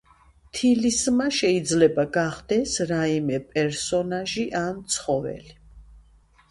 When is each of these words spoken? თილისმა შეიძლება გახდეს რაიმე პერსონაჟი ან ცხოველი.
თილისმა 0.59 1.27
შეიძლება 1.39 2.05
გახდეს 2.17 2.73
რაიმე 2.93 3.39
პერსონაჟი 3.53 4.49
ან 4.67 4.83
ცხოველი. 4.97 5.57